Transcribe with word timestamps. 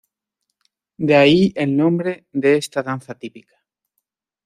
De 0.97 1.15
ahí 1.15 1.53
el 1.55 1.77
nombre 1.77 2.25
de 2.31 2.57
esta 2.57 2.81
danza 2.81 3.13
típica. 3.13 3.63